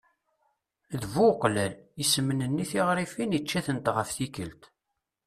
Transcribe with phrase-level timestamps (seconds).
[0.99, 1.73] D bu uqlal.
[2.03, 4.61] Isemnenni tiɣrifin, icca-tent ɣef tikkelt.